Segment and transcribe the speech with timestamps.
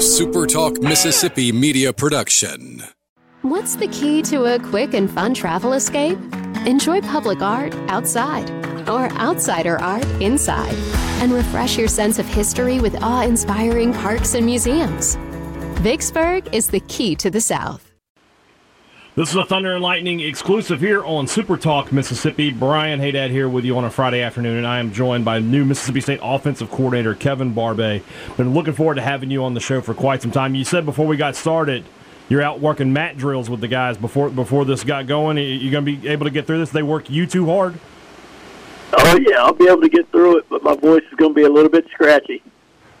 [0.00, 2.82] SuperTalk Mississippi media production.
[3.42, 6.16] What's the key to a quick and fun travel escape?
[6.64, 8.48] Enjoy public art outside
[8.88, 10.72] or outsider art inside
[11.20, 15.16] and refresh your sense of history with awe inspiring parks and museums.
[15.82, 17.89] Vicksburg is the key to the South.
[19.16, 22.52] This is a Thunder and Lightning exclusive here on Super Talk Mississippi.
[22.52, 25.64] Brian Haydad here with you on a Friday afternoon, and I am joined by new
[25.64, 28.04] Mississippi State offensive coordinator Kevin Barbay.
[28.36, 30.54] Been looking forward to having you on the show for quite some time.
[30.54, 31.84] You said before we got started
[32.28, 35.36] you're out working mat drills with the guys before before this got going.
[35.36, 36.70] You're going to be able to get through this?
[36.70, 37.80] They work you too hard.
[38.92, 41.34] Oh yeah, I'll be able to get through it, but my voice is going to
[41.34, 42.44] be a little bit scratchy.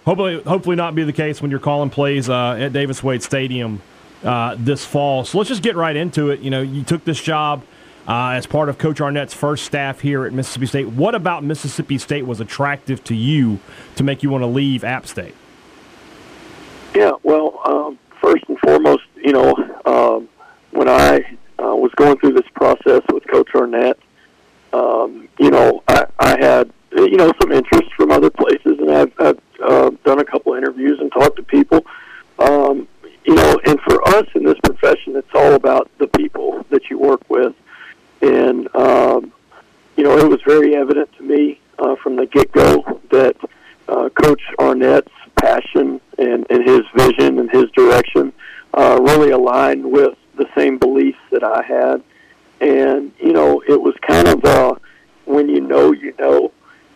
[0.04, 3.80] Hopefully, hopefully not be the case when you're calling plays uh, at Davis Wade Stadium
[4.24, 5.24] uh, this fall.
[5.24, 6.40] So let's just get right into it.
[6.40, 7.62] You know, you took this job
[8.08, 10.88] uh, as part of Coach Arnett's first staff here at Mississippi State.
[10.88, 13.60] What about Mississippi State was attractive to you
[13.96, 15.34] to make you want to leave App State?
[16.94, 19.54] Yeah, well, um, first and foremost, you know,
[19.84, 20.28] um,
[20.72, 23.98] when I uh, was going through this process with Coach Arnett,
[24.72, 29.12] um, you know, I, I had you know some interest from other places, and I've,
[29.18, 31.84] I've uh, done a couple interviews and talked to people.
[32.38, 32.88] Um,
[33.24, 36.98] you know, and for us in this profession, it's all about the people that you
[36.98, 37.54] work with.
[38.22, 39.32] And, um,
[39.96, 43.36] you know, it was very evident to me uh, from the get go that
[43.88, 48.32] uh, Coach Arnett's passion and, and his vision and his direction
[48.74, 52.02] uh, really aligned with the same beliefs that I had.
[52.60, 54.74] And, you know, it was kind of uh,
[55.24, 56.52] when you know, you know.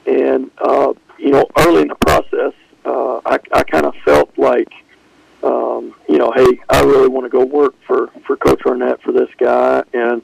[0.06, 2.53] And, uh, you know, early in the process,
[2.84, 4.69] uh, I, I kind of felt like,
[5.42, 9.12] um, you know, hey, I really want to go work for for Coach Arnett for
[9.12, 10.22] this guy, and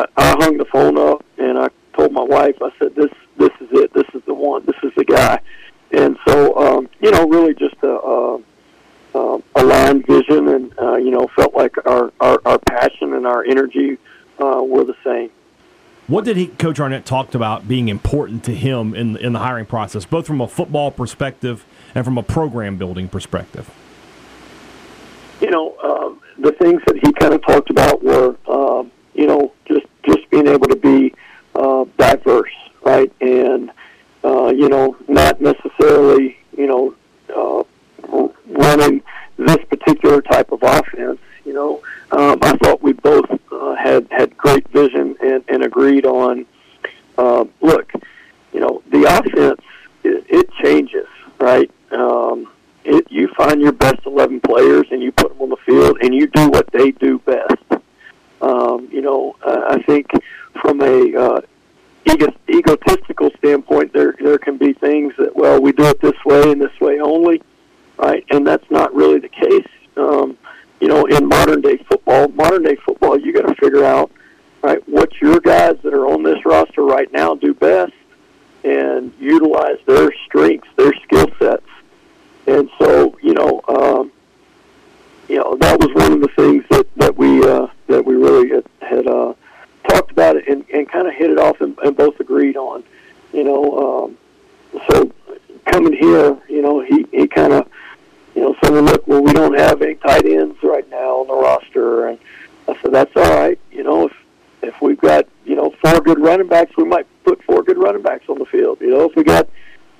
[0.00, 3.50] uh, I hung the phone up and I told my wife, I said, this this
[3.60, 5.40] is it, this is the one, this is the guy,
[5.92, 8.40] and so um, you know, really just a, a,
[9.14, 13.44] a aligned vision, and uh, you know, felt like our our, our passion and our
[13.44, 13.98] energy
[14.40, 15.30] uh, were the same.
[16.08, 19.66] What did he, Coach Arnett talked about being important to him in in the hiring
[19.66, 21.64] process, both from a football perspective
[21.94, 23.70] and from a program building perspective?
[25.40, 29.52] you know, um, the things that he kind of talked about were, um, you know,
[29.66, 31.14] just just being able to be
[31.54, 32.52] uh, diverse,
[32.84, 33.70] right, and
[34.24, 36.94] uh, you know, not necessarily, you know,
[37.34, 39.02] uh, running
[39.36, 41.20] this particular type of offense.
[41.44, 46.04] You know, um, I thought we both uh, had had great vision and, and agreed
[46.04, 46.46] on.
[47.16, 47.90] Uh, look,
[48.52, 49.60] you know, the offense
[50.04, 51.06] it, it changes,
[51.40, 51.70] right?
[51.90, 52.48] Um,
[52.88, 56.07] it, you find your best 11 players and you put them on the field and
[56.18, 57.82] you do what they do best.
[58.40, 60.10] Um, you know, I think
[60.60, 61.40] from a uh,
[62.04, 66.52] ego- egotistical standpoint, there there can be things that well we do it this way
[66.52, 67.42] and this way only,
[67.96, 68.24] right?
[68.30, 69.66] And that's not really the case.
[69.96, 70.38] Um,
[70.80, 74.10] you know, in modern day football, modern day football, you got to figure out
[74.62, 77.92] right what your guys that are on this roster right now do best
[78.64, 81.64] and utilize their strengths, their skill sets
[82.48, 84.10] and so, you know, um,
[85.28, 88.48] you know, that was one of the things that that we uh, that we really
[88.48, 89.34] had, had uh,
[89.86, 92.82] talked about it and, and kind of hit it off and, and both agreed on.
[93.32, 94.18] You know, um,
[94.90, 95.12] so
[95.66, 97.68] coming here, you know, he he kind of,
[98.34, 101.34] you know, said, look, well, we don't have any tight ends right now on the
[101.34, 102.18] roster, and
[102.66, 103.58] I said that's all right.
[103.70, 104.12] You know, if
[104.62, 108.02] if we've got you know four good running backs, we might put four good running
[108.02, 108.80] backs on the field.
[108.80, 109.48] You know, if we got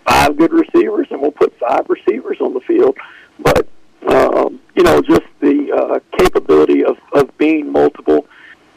[0.04, 2.96] five good receivers, and we'll put five receivers on the field.
[3.38, 3.68] But
[4.08, 8.26] um, you know, just the uh, capability of, of being multiple,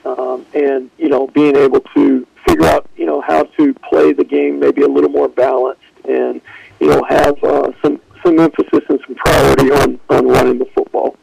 [0.05, 4.23] um, and you know, being able to figure out you know how to play the
[4.23, 6.41] game maybe a little more balanced, and
[6.79, 11.15] you know, have uh, some some emphasis and some priority on on running the football.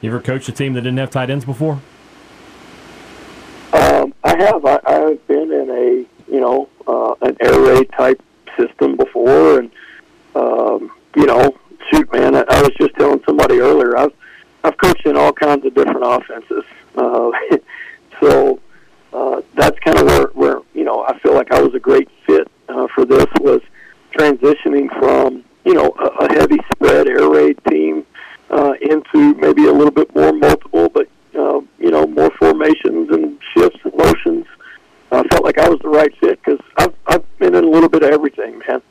[0.00, 1.80] You ever coached a team that didn't have tight ends before?
[3.72, 4.64] Um, I have.
[4.64, 8.22] I, I've been in a you know uh, an air raid type
[8.56, 9.70] system before, and
[10.34, 11.56] um, you know,
[11.90, 14.12] shoot, man, I, I was just telling somebody earlier, I've
[14.64, 16.64] I've coached in all kinds of different offenses,
[16.96, 17.30] uh,
[18.20, 18.60] so
[19.12, 22.08] uh, that's kind of where where you know I feel like I was a great
[22.26, 23.60] fit uh, for this was
[24.16, 28.06] transitioning from you know a, a heavy spread air raid team
[28.50, 33.38] uh, into maybe a little bit more multiple, but uh, you know more formations and
[33.54, 34.46] shifts and motions.
[35.10, 37.98] I felt like I was the right fit because I've I've been in a little
[37.98, 38.82] bit of everything, man.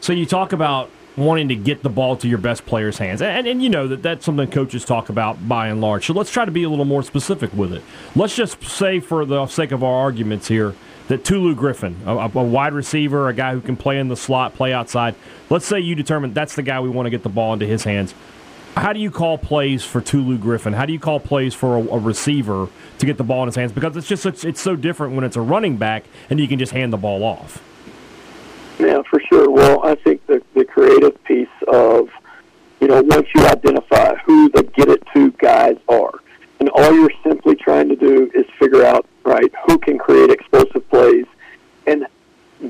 [0.00, 3.46] So you talk about wanting to get the ball to your best players' hands, and,
[3.46, 6.06] and you know that that's something coaches talk about by and large.
[6.06, 7.82] So let's try to be a little more specific with it.
[8.14, 10.74] Let's just say, for the sake of our arguments here,
[11.08, 14.54] that Tulu Griffin, a, a wide receiver, a guy who can play in the slot,
[14.54, 15.14] play outside.
[15.50, 17.84] Let's say you determine that's the guy we want to get the ball into his
[17.84, 18.14] hands.
[18.76, 20.72] How do you call plays for Tulu Griffin?
[20.72, 22.68] How do you call plays for a, a receiver
[22.98, 23.72] to get the ball in his hands?
[23.72, 26.58] Because it's just it's, it's so different when it's a running back and you can
[26.58, 27.62] just hand the ball off.
[28.78, 29.50] Yeah, for sure.
[29.50, 32.08] Well, I think the the creative piece of
[32.80, 36.20] you know once you identify who the get it to guys are,
[36.60, 40.88] and all you're simply trying to do is figure out right who can create explosive
[40.90, 41.26] plays,
[41.86, 42.06] and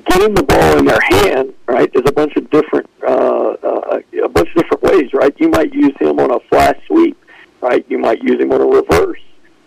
[0.04, 4.28] getting the ball in their hand right is a bunch of different uh, uh, a
[4.28, 5.12] bunch of different ways.
[5.14, 7.18] Right, you might use him on a flash sweep.
[7.62, 9.22] Right, you might use him on a reverse.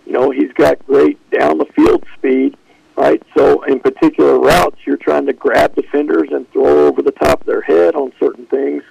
[0.06, 2.56] You know, he's got great down the field speed
[2.98, 3.22] right?
[3.38, 7.45] So in particular routes, you're trying to grab defenders and throw over the top of
[7.48, 8.83] their head on certain things.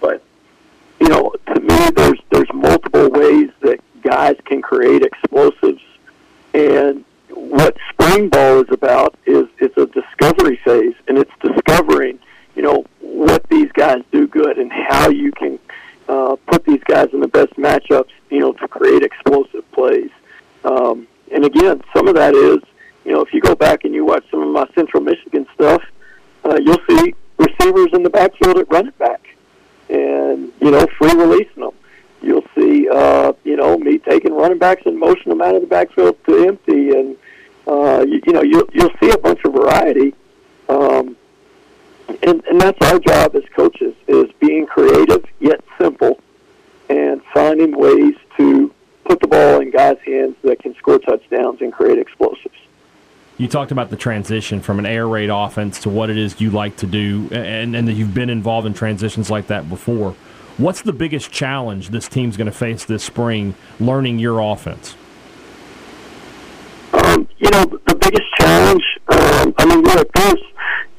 [0.00, 0.22] But
[0.98, 5.82] you know, to me, there's there's multiple ways that guys can create explosives,
[6.54, 12.18] and what spring ball is about is it's a discovery phase, and it's discovering,
[12.56, 15.58] you know, what these guys do good and how you can
[16.08, 20.10] uh, put these guys in the best matchups, you know, to create explosive plays.
[20.64, 22.58] Um, and again, some of that is
[23.04, 25.82] you know, if you go back and you watch some of my Central Michigan stuff,
[26.44, 29.36] uh, you'll see receivers in the backfield at running back,
[29.88, 31.72] and you know, free releasing them.
[32.20, 35.66] You'll see, uh, you know, me taking running backs and motion them out of the
[35.66, 37.16] backfield to empty, and
[37.66, 40.14] uh, you, you know, you'll you'll see a bunch of variety.
[40.68, 41.16] Um,
[42.22, 46.20] and, and that's our job as coaches is being creative yet simple
[46.88, 48.51] and finding ways to
[49.12, 52.54] put the ball in guys' hands that can score touchdowns and create explosives
[53.38, 56.50] you talked about the transition from an air raid offense to what it is you
[56.50, 60.12] like to do, and, and that you've been involved in transitions like that before.
[60.58, 64.94] What's the biggest challenge this team's going to face this spring learning your offense?
[66.92, 70.42] Um, you know, the biggest challenge, um, I mean, look, there's,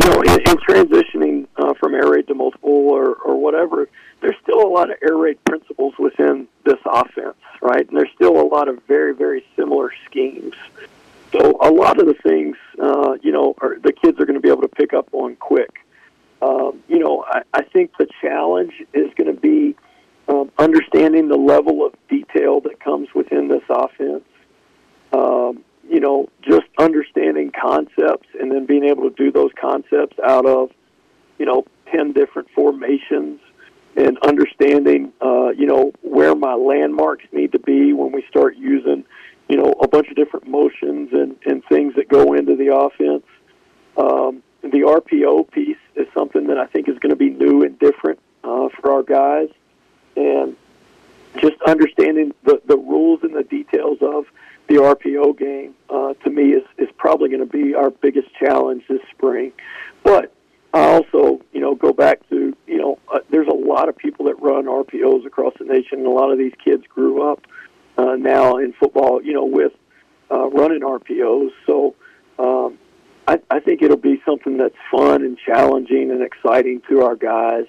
[0.01, 3.88] you know, in, in transitioning uh, from air raid to multiple or, or whatever,
[4.22, 7.88] there's still a lot of air raid principles within this offense, right?
[7.88, 10.54] And there's still a lot of very, very similar schemes.
[11.31, 14.42] So a lot of the things, uh, you know, are, the kids are going to
[14.42, 15.84] be able to pick up on quick.
[16.42, 19.75] Um, you know, I, I think the challenge is going to be
[20.28, 24.24] um, understanding the level of detail that comes within this offense.
[25.12, 25.63] Um,
[25.94, 30.72] you know, just understanding concepts and then being able to do those concepts out of,
[31.38, 33.40] you know, 10 different formations
[33.95, 39.06] and understanding, uh, you know, where my landmarks need to be when we start using–
[39.50, 43.25] you know, a bunch of different motions and, and things that go into the offense.
[43.98, 47.78] Um, the RPO piece is something that I think is going to be new and
[47.78, 49.50] different uh, for our guys.
[50.16, 50.56] And
[51.38, 54.25] just understanding the, the rules and the details of
[54.68, 58.84] the RPO game uh, to me is, is probably going to be our biggest challenge
[58.90, 59.54] this spring.
[60.04, 60.34] But
[60.74, 64.25] I also, you know, go back to, you know, uh, there's a lot of people
[64.25, 67.45] that run RPOs across the nation, and a lot of these kids grew up
[67.98, 69.74] uh, now in football, you know, with
[70.31, 71.51] uh, running RPOs.
[71.68, 71.94] So
[72.39, 72.80] um,
[73.28, 77.66] I, I think it'll be something that's fun and challenging and exciting to our guys.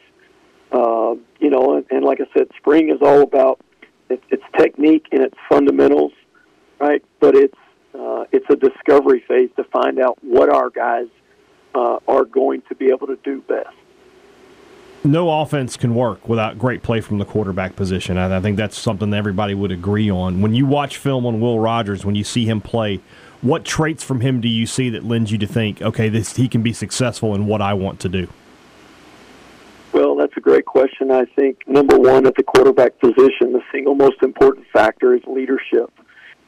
[0.72, 3.60] Uh, you know, and, and like I said, spring is all about
[4.08, 6.12] it, it's technique and it's fundamentals,
[6.80, 7.04] right?
[7.20, 7.54] But it's
[7.94, 11.06] uh, it's a discovery phase to find out what our guys
[11.74, 13.74] uh, are going to be able to do best
[15.04, 18.16] no offense can work without great play from the quarterback position.
[18.16, 20.40] I, I think that's something that everybody would agree on.
[20.40, 23.00] When you watch film on Will Rogers, when you see him play,
[23.42, 26.48] what traits from him do you see that lends you to think, okay, this he
[26.48, 28.28] can be successful in what I want to do?
[29.92, 31.10] Well, that's a great question.
[31.10, 35.92] I think number one at the quarterback position, the single most important factor is leadership,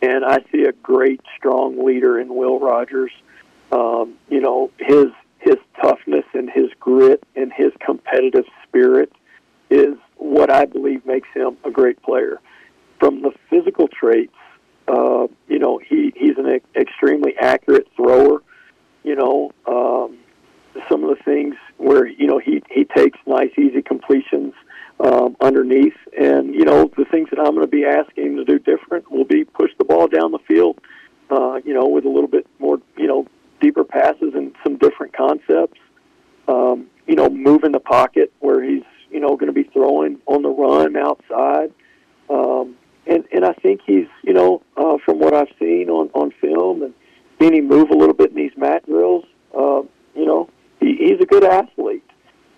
[0.03, 3.13] and I see a great, strong leader in Will Rogers.
[3.73, 5.07] Um, you know, his
[5.41, 9.13] his toughness and his grit and his competitive spirit
[9.71, 12.41] is what I believe makes him a great player.
[12.99, 14.35] From the physical traits,
[14.89, 18.43] uh, you know, he, he's an extremely accurate thrower.
[19.05, 20.19] You know, um,
[20.89, 24.55] some of the things where, you know, he, he takes nice, easy completions
[25.01, 25.97] um, underneath.
[26.19, 29.11] And, you know, the things that I'm going to be asking him to do different
[29.11, 30.79] will be push the ball down the field,
[31.31, 33.27] uh, you know, with a little bit more, you know,
[33.61, 35.81] deeper passes and some different concepts.
[36.49, 40.43] Um, you know, moving the pocket where he's you know going to be throwing on
[40.43, 41.73] the run outside.
[42.29, 42.77] Um,
[43.07, 46.83] and and I think he's you know uh, from what I've seen on on film
[46.83, 46.93] and
[47.39, 49.25] seeing him move a little bit in these mat drills.
[49.57, 49.83] Uh,
[50.15, 50.51] you know,
[50.81, 52.05] he, he's a good athlete.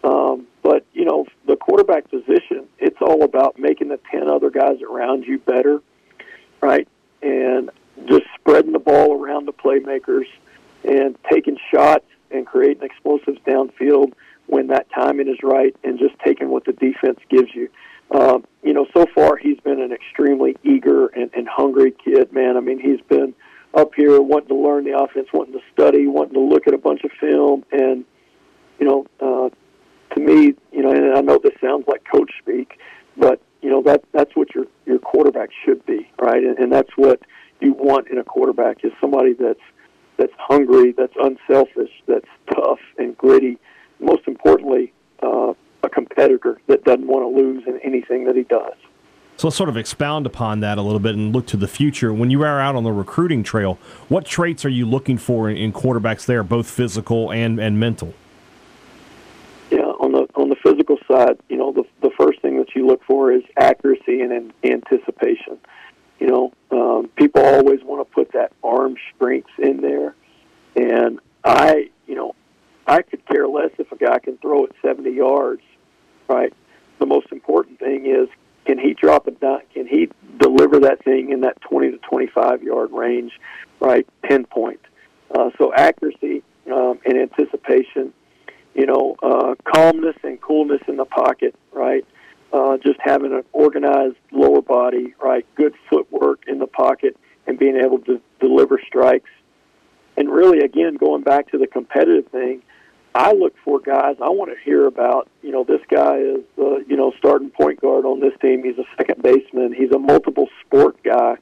[0.02, 4.82] Um, but you know, the quarterback position, it's all about making the ten other guys
[4.82, 5.80] around you better,
[6.60, 6.87] right?
[7.22, 7.70] And
[8.04, 10.26] just spreading the ball around the playmakers
[10.84, 14.12] and taking shots and creating explosives downfield
[14.46, 17.70] when that timing is right and just taking what the defense gives you.
[18.10, 22.56] uh, you know, so far he's been an extremely eager and, and hungry kid, man.
[22.56, 23.34] I mean, he's been
[23.75, 26.78] up here wanting to learn the offense, wanting to study, wanting to look at a
[26.78, 28.04] bunch of film, and
[28.78, 29.50] you know, uh,
[30.18, 32.78] to me, you know, and I know this sounds like coach speak,
[33.16, 36.42] but you know that that's what your your quarterback should be, right?
[36.42, 37.20] And, and that's what
[37.60, 39.60] you want in a quarterback is somebody that's
[40.16, 43.58] that's hungry, that's unselfish, that's tough and gritty.
[44.00, 48.75] Most importantly, uh, a competitor that doesn't want to lose in anything that he does.
[49.37, 52.12] So let's sort of expound upon that a little bit and look to the future.
[52.12, 55.56] When you are out on the recruiting trail, what traits are you looking for in,
[55.56, 58.14] in quarterbacks there, both physical and, and mental?
[59.70, 62.87] Yeah, on the on the physical side, you know, the the first thing that you
[62.87, 65.59] look for is accuracy and, and anticipation.
[66.19, 70.15] You know, um, people always want to put that arm strength in there,
[70.77, 72.35] and I, you know,
[72.87, 75.62] I could care less if a guy can throw it 70 yards,
[76.29, 76.53] right?
[76.99, 78.29] The most important thing is
[78.69, 79.62] can he drop a dime?
[79.73, 83.33] Can he deliver that thing in that 20 to 25 yard range,
[83.81, 84.07] right?
[84.23, 84.81] Pinpoint.
[85.31, 88.12] Uh, so accuracy um, and anticipation,
[88.78, 92.06] you know, uh, calmness and coolness in the pocket, right?
[92.52, 95.44] Uh, just having an organized lower body, right?
[95.56, 97.16] Good footwork in the pocket
[97.49, 99.30] and being able to deliver strikes.
[100.16, 102.62] And really, again, going back to the competitive thing,
[103.16, 104.16] I look for guys.
[104.23, 105.28] I want to hear about.
[105.42, 108.62] You know, this guy is uh, you know starting point guard on this team.
[108.62, 109.73] He's a second baseman.
[109.73, 111.37] He's a multiple sport guy,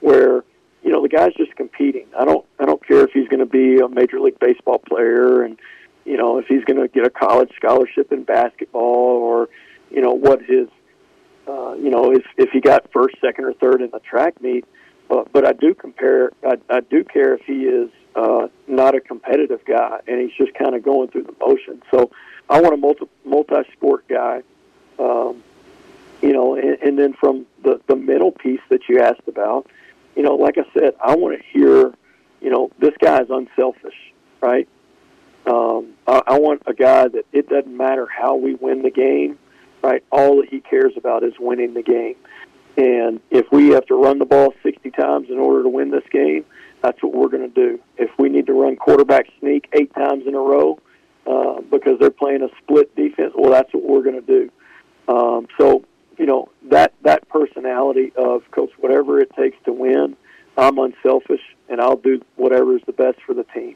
[0.00, 0.42] where
[0.82, 2.06] you know the guy's just competing.
[2.18, 5.42] I don't I don't care if he's going to be a major league baseball player,
[5.42, 5.58] and
[6.04, 9.48] you know if he's going to get a college scholarship in basketball, or
[9.90, 10.68] you know what his
[11.48, 14.64] uh, you know if if he got first, second, or third in the track meet.
[15.10, 16.30] Uh, but I do compare.
[16.46, 20.54] I, I do care if he is uh, not a competitive guy, and he's just
[20.54, 21.82] kind of going through the motion.
[21.90, 22.10] So
[22.48, 24.42] I want a multi multi sport guy.
[24.98, 25.42] Um,
[26.22, 29.66] you know, and, and then from the the mental piece that you asked about,
[30.16, 31.92] you know, like I said, I want to hear,
[32.40, 34.68] you know, this guy is unselfish, right?
[36.26, 39.38] I, I want a guy that it doesn't matter how we win the game,
[39.82, 40.04] right?
[40.10, 42.16] All that he cares about is winning the game.
[42.76, 46.04] And if we have to run the ball 60 times in order to win this
[46.10, 46.44] game,
[46.82, 47.78] that's what we're going to do.
[47.98, 50.78] If we need to run quarterback sneak eight times in a row
[51.26, 54.50] uh, because they're playing a split defense, well, that's what we're going to do.
[55.08, 55.84] Um, so,
[56.18, 60.16] you know, that that personality of coach, whatever it takes to win,
[60.56, 63.71] I'm unselfish and I'll do whatever is the best for the team.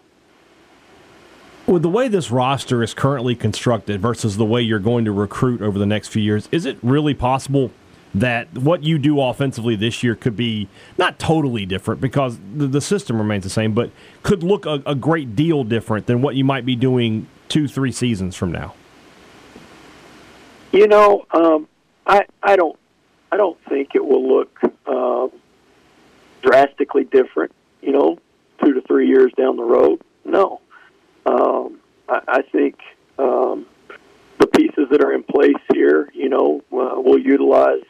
[1.77, 5.61] With the way this roster is currently constructed versus the way you're going to recruit
[5.61, 7.71] over the next few years, is it really possible
[8.15, 12.81] that what you do offensively this year could be not totally different because the, the
[12.81, 13.91] system remains the same, but
[14.23, 17.93] could look a, a, great deal different than what you might be doing two, three
[17.93, 18.73] seasons from now?
[20.73, 21.69] You know, um,
[22.07, 22.79] I I don't
[23.31, 25.29] I don't think it will look uh,
[26.41, 27.53] drastically different.
[27.83, 28.19] You know,
[28.65, 30.01] two to three years down the road.
[32.37, 32.79] I think
[33.19, 33.67] um,
[34.39, 37.83] the pieces that are in place here, you know, uh, will utilize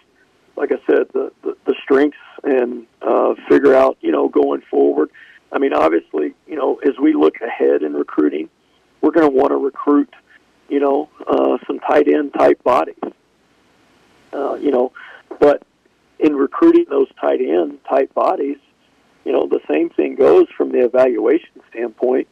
[0.57, 5.11] like I said, the, the, the strengths and uh, figure out, you know, going forward.
[5.53, 8.49] I mean, obviously, you know, as we look ahead in recruiting,
[9.01, 10.13] we're going to want to recruit,
[10.69, 12.97] you know, uh, some tight end type bodies.
[14.33, 14.93] Uh, you know,
[15.39, 15.63] but
[16.19, 18.59] in recruiting those tight end type bodies,
[19.25, 22.29] you know, the same thing goes from the evaluation standpoint.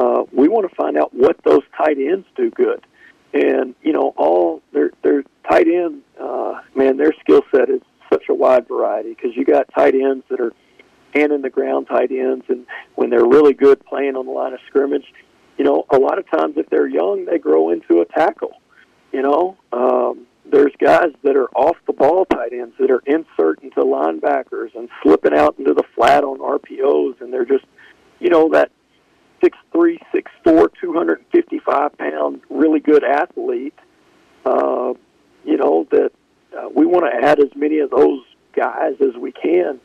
[0.00, 2.86] Uh, we want to find out what those tight ends do good.
[3.34, 8.24] And, you know, all their, their tight end uh, man, their skill set is such
[8.28, 10.52] a wide variety because you got tight ends that are
[11.14, 14.52] hand in the ground tight ends, and when they're really good playing on the line
[14.52, 15.12] of scrimmage,
[15.58, 18.52] you know, a lot of times if they're young, they grow into a tackle.
[19.12, 23.62] You know, um, there's guys that are off the ball tight ends that are insert
[23.62, 27.64] into linebackers and slipping out into the flat on RPOs, and they're just,
[28.20, 28.70] you know, that
[29.40, 33.74] six three, six four, two hundred and fifty five pound, really good athlete.
[34.44, 34.94] Uh,
[35.44, 36.12] you know that
[36.56, 38.22] uh, we want to add as many of those
[38.54, 39.80] guys as we can.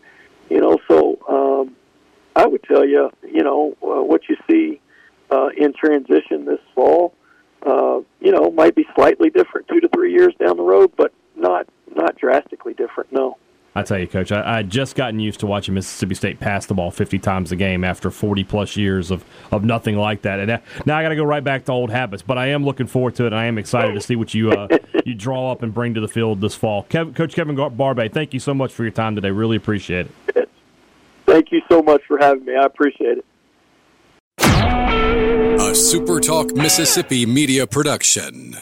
[0.50, 1.76] You know, so um,
[2.36, 4.80] I would tell you, you know, uh, what you see
[5.32, 7.14] uh, in transition this fall,
[7.66, 11.14] uh, you know, might be slightly different two to three years down the road, but
[11.36, 13.12] not not drastically different.
[13.12, 13.38] No.
[13.78, 16.74] I tell you, Coach, I, I just gotten used to watching Mississippi State pass the
[16.74, 20.40] ball 50 times a game after 40 plus years of, of nothing like that.
[20.40, 22.24] And now I got to go right back to old habits.
[22.24, 23.34] But I am looking forward to it.
[23.34, 24.70] I am excited to see what you uh,
[25.06, 26.86] you draw up and bring to the field this fall.
[26.90, 29.32] Kev, Coach Kevin Barbay, thank you so much for your time today.
[29.32, 30.50] Really appreciate it.
[31.26, 32.56] Thank you so much for having me.
[32.56, 33.26] I appreciate it.
[34.40, 38.56] A SuperTalk Mississippi media production.